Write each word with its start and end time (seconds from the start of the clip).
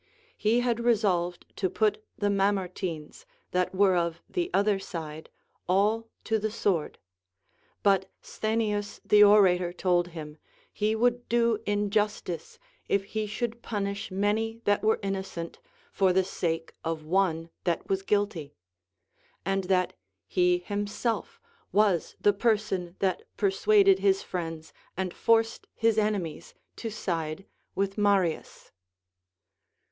He 0.35 0.61
had 0.61 0.79
resolved 0.79 1.45
to 1.57 1.69
put 1.69 2.03
the 2.17 2.31
]Mamertines, 2.31 3.23
that 3.51 3.75
were 3.75 3.95
of 3.95 4.19
the 4.27 4.49
other 4.51 4.79
side, 4.79 5.29
all 5.69 6.09
to 6.23 6.39
the 6.39 6.49
sword; 6.49 6.97
but 7.83 8.09
Sthenius 8.23 8.99
the 9.05 9.23
orator 9.23 9.71
told 9.71 10.07
him. 10.07 10.37
He 10.73 10.95
would 10.95 11.29
do 11.29 11.59
in 11.67 11.91
justice 11.91 12.57
if 12.89 13.03
he 13.03 13.27
should 13.27 13.61
punish 13.61 14.09
many 14.09 14.59
that 14.63 14.81
were 14.81 14.97
innocent 15.03 15.59
for 15.91 16.11
the 16.11 16.23
sake 16.23 16.73
of 16.83 17.03
one 17.05 17.51
that 17.65 17.87
was 17.87 18.01
guilty; 18.01 18.55
and 19.45 19.65
that 19.65 19.93
he 20.25 20.57
himself 20.57 21.39
was 21.71 22.15
the 22.19 22.33
person 22.33 22.95
that 22.97 23.21
persuaded 23.37 23.99
his 23.99 24.23
friends 24.23 24.73
and 24.97 25.13
forced 25.13 25.67
his 25.75 25.99
enemies 25.99 26.55
to 26.77 26.89
side 26.89 27.45
with 27.75 27.99
Marius. 27.99 28.71